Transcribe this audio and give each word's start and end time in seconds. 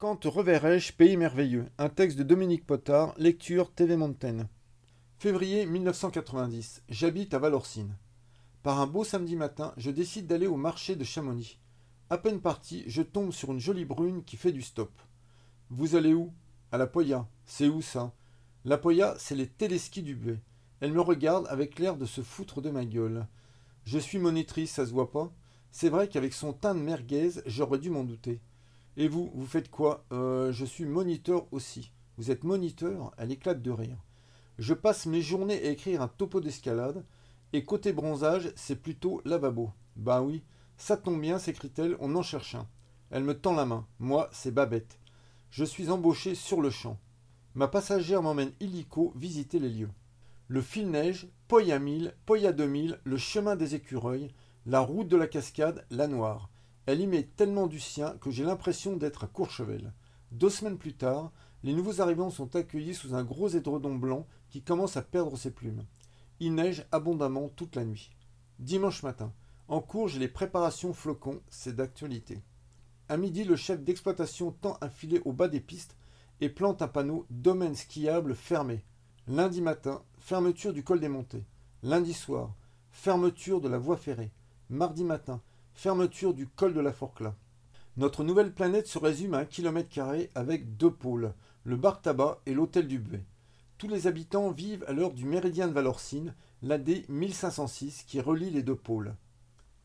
Quand 0.00 0.24
reverrai-je, 0.24 0.94
pays 0.94 1.18
merveilleux 1.18 1.66
Un 1.76 1.90
texte 1.90 2.16
de 2.16 2.22
Dominique 2.22 2.64
Potard, 2.64 3.12
lecture 3.18 3.70
TV 3.70 3.98
Montaigne. 3.98 4.46
Février 5.18 5.66
1990. 5.66 6.84
J'habite 6.88 7.34
à 7.34 7.38
Valorcine. 7.38 7.94
Par 8.62 8.80
un 8.80 8.86
beau 8.86 9.04
samedi 9.04 9.36
matin, 9.36 9.74
je 9.76 9.90
décide 9.90 10.26
d'aller 10.26 10.46
au 10.46 10.56
marché 10.56 10.96
de 10.96 11.04
Chamonix. 11.04 11.58
À 12.08 12.16
peine 12.16 12.40
parti, 12.40 12.82
je 12.86 13.02
tombe 13.02 13.30
sur 13.30 13.52
une 13.52 13.60
jolie 13.60 13.84
brune 13.84 14.24
qui 14.24 14.38
fait 14.38 14.52
du 14.52 14.62
stop. 14.62 14.90
Vous 15.68 15.96
allez 15.96 16.14
où? 16.14 16.32
À 16.72 16.78
la 16.78 16.86
Poya. 16.86 17.28
C'est 17.44 17.68
où 17.68 17.82
ça? 17.82 18.14
La 18.64 18.78
Poya, 18.78 19.16
c'est 19.18 19.36
les 19.36 19.48
téléskis 19.48 20.02
du 20.02 20.14
Buet. 20.14 20.40
Elle 20.80 20.94
me 20.94 21.02
regarde 21.02 21.46
avec 21.50 21.78
l'air 21.78 21.98
de 21.98 22.06
se 22.06 22.22
foutre 22.22 22.62
de 22.62 22.70
ma 22.70 22.86
gueule. 22.86 23.26
Je 23.84 23.98
suis 23.98 24.18
monitrice, 24.18 24.72
ça 24.72 24.86
se 24.86 24.92
voit 24.92 25.10
pas? 25.10 25.30
C'est 25.70 25.90
vrai 25.90 26.08
qu'avec 26.08 26.32
son 26.32 26.54
teint 26.54 26.74
de 26.74 26.80
merguez, 26.80 27.32
j'aurais 27.44 27.78
dû 27.78 27.90
m'en 27.90 28.04
douter. 28.04 28.40
Et 29.00 29.08
vous, 29.08 29.30
vous 29.34 29.46
faites 29.46 29.70
quoi? 29.70 30.04
Euh, 30.12 30.52
Je 30.52 30.66
suis 30.66 30.84
moniteur 30.84 31.46
aussi. 31.52 31.90
Vous 32.18 32.30
êtes 32.30 32.44
moniteur 32.44 33.14
Elle 33.16 33.32
éclate 33.32 33.62
de 33.62 33.70
rire. 33.70 33.96
Je 34.58 34.74
passe 34.74 35.06
mes 35.06 35.22
journées 35.22 35.66
à 35.66 35.70
écrire 35.70 36.02
un 36.02 36.08
topo 36.08 36.38
d'escalade, 36.42 37.02
et 37.54 37.64
côté 37.64 37.94
bronzage, 37.94 38.52
c'est 38.56 38.76
plutôt 38.76 39.22
lavabo. 39.24 39.70
Bah 39.96 40.20
oui, 40.20 40.42
ça 40.76 40.98
tombe 40.98 41.18
bien, 41.18 41.38
s'écrie-t-elle, 41.38 41.96
on 41.98 42.14
en 42.14 42.20
cherche 42.20 42.54
un. 42.54 42.68
Elle 43.10 43.24
me 43.24 43.32
tend 43.32 43.54
la 43.54 43.64
main. 43.64 43.86
Moi, 44.00 44.28
c'est 44.32 44.52
Babette. 44.52 44.98
Je 45.48 45.64
suis 45.64 45.88
embauché 45.88 46.34
sur 46.34 46.60
le 46.60 46.68
champ. 46.68 46.98
Ma 47.54 47.68
passagère 47.68 48.22
m'emmène 48.22 48.52
illico 48.60 49.14
visiter 49.16 49.60
les 49.60 49.70
lieux. 49.70 49.90
Le 50.48 50.60
fil-neige, 50.60 51.26
Poya 51.48 51.78
1000, 51.78 52.14
Poya 52.26 52.52
2000, 52.52 53.00
le 53.02 53.16
chemin 53.16 53.56
des 53.56 53.74
écureuils, 53.74 54.28
la 54.66 54.80
route 54.80 55.08
de 55.08 55.16
la 55.16 55.26
cascade, 55.26 55.86
la 55.90 56.06
noire. 56.06 56.50
Elle 56.90 57.02
y 57.02 57.06
met 57.06 57.22
tellement 57.22 57.68
du 57.68 57.78
sien 57.78 58.16
que 58.20 58.32
j'ai 58.32 58.42
l'impression 58.42 58.96
d'être 58.96 59.22
à 59.22 59.28
Courchevel. 59.28 59.92
Deux 60.32 60.50
semaines 60.50 60.76
plus 60.76 60.94
tard, 60.94 61.30
les 61.62 61.72
nouveaux 61.72 62.00
arrivants 62.00 62.30
sont 62.30 62.56
accueillis 62.56 62.94
sous 62.94 63.14
un 63.14 63.22
gros 63.22 63.46
édredon 63.46 63.94
blanc 63.94 64.26
qui 64.48 64.62
commence 64.62 64.96
à 64.96 65.02
perdre 65.02 65.36
ses 65.36 65.52
plumes. 65.52 65.84
Il 66.40 66.56
neige 66.56 66.84
abondamment 66.90 67.48
toute 67.48 67.76
la 67.76 67.84
nuit. 67.84 68.10
Dimanche 68.58 69.04
matin, 69.04 69.32
en 69.68 69.80
cours, 69.80 70.08
j'ai 70.08 70.18
les 70.18 70.26
préparations 70.26 70.92
flocons, 70.92 71.40
c'est 71.48 71.76
d'actualité. 71.76 72.42
À 73.08 73.16
midi, 73.16 73.44
le 73.44 73.54
chef 73.54 73.84
d'exploitation 73.84 74.50
tend 74.50 74.76
un 74.80 74.88
filet 74.88 75.22
au 75.24 75.32
bas 75.32 75.46
des 75.46 75.60
pistes 75.60 75.94
et 76.40 76.48
plante 76.48 76.82
un 76.82 76.88
panneau 76.88 77.24
domaine 77.30 77.76
skiable 77.76 78.34
fermé. 78.34 78.82
Lundi 79.28 79.62
matin, 79.62 80.02
fermeture 80.18 80.72
du 80.72 80.82
col 80.82 80.98
des 80.98 81.08
montées. 81.08 81.46
Lundi 81.84 82.14
soir, 82.14 82.52
fermeture 82.90 83.60
de 83.60 83.68
la 83.68 83.78
voie 83.78 83.96
ferrée. 83.96 84.32
Mardi 84.70 85.04
matin, 85.04 85.40
fermeture 85.80 86.34
du 86.34 86.46
col 86.46 86.74
de 86.74 86.80
la 86.80 86.92
Forclaz. 86.92 87.32
Notre 87.96 88.22
nouvelle 88.22 88.52
planète 88.52 88.86
se 88.86 88.98
résume 88.98 89.32
à 89.32 89.38
un 89.38 89.44
kilomètre 89.46 89.88
carré 89.88 90.28
avec 90.34 90.76
deux 90.76 90.90
pôles, 90.90 91.32
le 91.64 91.76
bar 91.76 92.02
tabac 92.02 92.42
et 92.44 92.52
l'hôtel 92.52 92.86
du 92.86 92.98
Buet. 92.98 93.24
Tous 93.78 93.88
les 93.88 94.06
habitants 94.06 94.50
vivent 94.50 94.84
à 94.86 94.92
l'heure 94.92 95.14
du 95.14 95.24
méridien 95.24 95.68
de 95.68 95.72
Valorcine, 95.72 96.34
l'AD 96.60 97.08
1506 97.08 98.02
qui 98.06 98.20
relie 98.20 98.50
les 98.50 98.62
deux 98.62 98.76
pôles. 98.76 99.16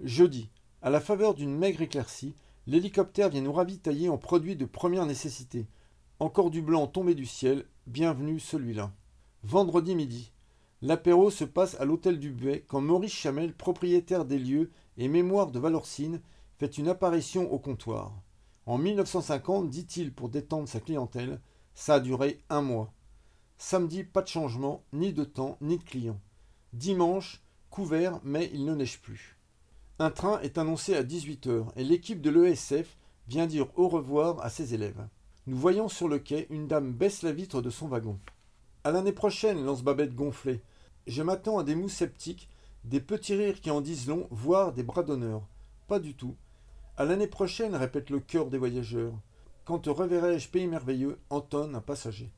Jeudi, 0.00 0.50
à 0.82 0.90
la 0.90 0.98
faveur 0.98 1.32
d'une 1.32 1.56
maigre 1.56 1.82
éclaircie, 1.82 2.34
l'hélicoptère 2.66 3.28
vient 3.28 3.42
nous 3.42 3.52
ravitailler 3.52 4.08
en 4.08 4.18
produits 4.18 4.56
de 4.56 4.64
première 4.64 5.06
nécessité. 5.06 5.68
Encore 6.18 6.50
du 6.50 6.60
blanc 6.60 6.88
tombé 6.88 7.14
du 7.14 7.24
ciel, 7.24 7.66
bienvenue 7.86 8.40
celui-là. 8.40 8.90
Vendredi 9.44 9.94
midi, 9.94 10.32
l'apéro 10.82 11.30
se 11.30 11.44
passe 11.44 11.76
à 11.78 11.84
l'hôtel 11.84 12.18
du 12.18 12.32
Buet 12.32 12.64
quand 12.66 12.80
Maurice 12.80 13.14
Chamel, 13.14 13.54
propriétaire 13.54 14.24
des 14.24 14.40
lieux 14.40 14.72
et 14.96 15.08
mémoire 15.08 15.50
de 15.50 15.58
Valorcine, 15.58 16.20
fait 16.56 16.78
une 16.78 16.88
apparition 16.88 17.52
au 17.52 17.58
comptoir. 17.58 18.12
En 18.66 18.78
1950, 18.78 19.68
dit-il 19.68 20.12
pour 20.12 20.28
détendre 20.28 20.68
sa 20.68 20.80
clientèle, 20.80 21.40
ça 21.74 21.94
a 21.94 22.00
duré 22.00 22.40
un 22.48 22.62
mois. 22.62 22.92
Samedi, 23.58 24.04
pas 24.04 24.22
de 24.22 24.28
changement, 24.28 24.84
ni 24.92 25.12
de 25.12 25.24
temps, 25.24 25.58
ni 25.60 25.78
de 25.78 25.84
clients. 25.84 26.20
Dimanche, 26.72 27.42
couvert, 27.70 28.20
mais 28.24 28.50
il 28.52 28.64
ne 28.64 28.74
neige 28.74 29.00
plus. 29.00 29.38
Un 29.98 30.10
train 30.10 30.40
est 30.40 30.58
annoncé 30.58 30.96
à 30.96 31.02
18h 31.02 31.66
et 31.76 31.84
l'équipe 31.84 32.20
de 32.20 32.30
l'ESF 32.30 32.96
vient 33.28 33.46
dire 33.46 33.68
au 33.76 33.88
revoir 33.88 34.40
à 34.44 34.50
ses 34.50 34.74
élèves. 34.74 35.06
Nous 35.46 35.56
voyons 35.56 35.88
sur 35.88 36.08
le 36.08 36.18
quai 36.18 36.46
une 36.50 36.66
dame 36.66 36.92
baisse 36.92 37.22
la 37.22 37.32
vitre 37.32 37.60
de 37.60 37.70
son 37.70 37.86
wagon. 37.86 38.18
À 38.82 38.90
l'année 38.90 39.12
prochaine, 39.12 39.64
lance 39.64 39.82
Babette 39.82 40.14
gonflée. 40.14 40.62
Je 41.06 41.22
m'attends 41.22 41.58
à 41.58 41.64
des 41.64 41.74
mots 41.74 41.88
sceptiques, 41.88 42.48
des 42.84 43.00
petits 43.00 43.34
rires 43.34 43.60
qui 43.60 43.70
en 43.70 43.80
disent 43.80 44.08
long, 44.08 44.28
voire 44.30 44.72
des 44.72 44.82
bras 44.82 45.02
d'honneur. 45.02 45.42
Pas 45.88 45.98
du 45.98 46.14
tout. 46.14 46.36
À 46.96 47.04
l'année 47.04 47.26
prochaine, 47.26 47.74
répète 47.74 48.10
le 48.10 48.20
cœur 48.20 48.50
des 48.50 48.58
voyageurs. 48.58 49.14
Quand 49.64 49.78
te 49.78 49.90
reverrai-je, 49.90 50.48
pays 50.48 50.66
merveilleux, 50.66 51.18
entonne 51.30 51.74
un 51.74 51.80
passager. 51.80 52.30